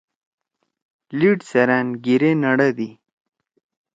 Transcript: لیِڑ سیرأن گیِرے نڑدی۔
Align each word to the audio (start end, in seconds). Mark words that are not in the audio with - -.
لیِڑ 1.17 1.37
سیرأن 1.49 1.87
گیِرے 2.03 2.31
نڑدی۔ 2.41 2.89